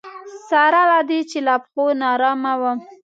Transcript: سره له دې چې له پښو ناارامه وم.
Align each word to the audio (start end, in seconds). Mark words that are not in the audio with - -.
سره 0.49 0.81
له 0.91 0.99
دې 1.09 1.19
چې 1.29 1.37
له 1.47 1.55
پښو 1.63 1.85
ناارامه 2.01 2.53
وم. 2.61 2.77